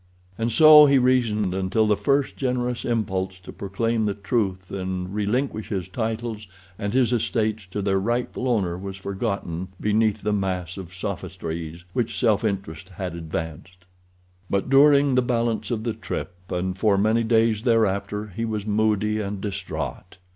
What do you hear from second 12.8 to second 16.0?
had advanced. But during the balance of the